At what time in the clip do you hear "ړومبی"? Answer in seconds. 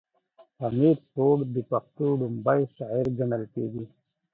2.19-2.61